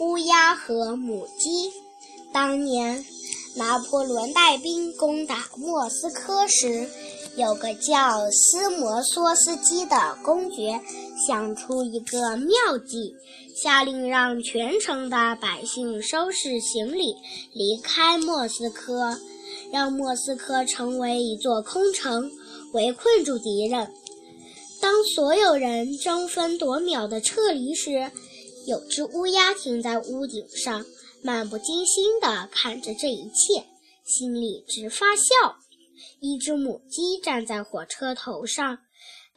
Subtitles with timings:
[0.00, 1.70] 乌鸦和母鸡。
[2.32, 3.04] 当年
[3.54, 6.88] 拿破仑带兵攻打莫斯科时，
[7.36, 10.80] 有个叫斯摩索斯基的公爵
[11.26, 13.14] 想出一个妙计，
[13.62, 17.14] 下令让全城的百姓收拾行李
[17.52, 19.18] 离开莫斯科，
[19.70, 22.30] 让莫斯科成为一座空城，
[22.72, 23.92] 围困住敌人。
[24.80, 28.10] 当所有人争分夺秒地撤离时，
[28.66, 30.84] 有只乌鸦停在屋顶上，
[31.22, 33.66] 漫不经心地看着这一切，
[34.04, 35.56] 心里直发笑。
[36.20, 38.78] 一只母鸡站在火车头上，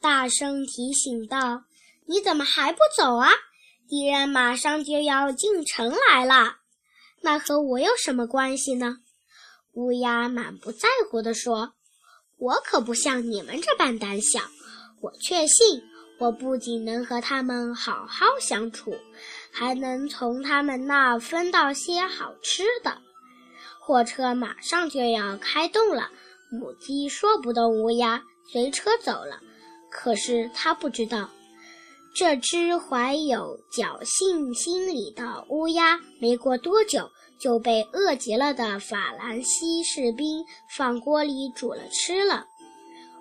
[0.01, 1.63] 大声提醒道
[2.07, 3.29] ：“你怎么还不走啊？
[3.87, 6.57] 敌人马上就要进城来了。
[7.21, 8.97] 那和我有什么关系呢？”
[9.73, 11.73] 乌鸦满不在乎地说
[12.37, 14.41] ：“我可不像你们这般胆小。”
[15.01, 15.81] 我确信，
[16.23, 18.95] 我不仅能和他们好好相处，
[19.51, 22.97] 还能从他们那分到些好吃的。
[23.77, 26.09] 火车马上就要开动了，
[26.49, 29.41] 母鸡说不动乌鸦，随车走了。
[29.91, 31.29] 可是它不知道，
[32.15, 40.41] 这只怀有侥幸心理的乌鸦，没过多久就被饿极了的法兰西士兵
[40.77, 42.45] 放锅里煮了吃了。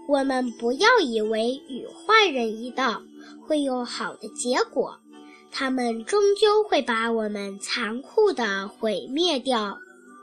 [0.09, 3.03] 我们不要以为与坏人一道
[3.47, 4.99] 会有好的结果，
[5.51, 9.79] 他们终究会把我们残酷的毁灭掉。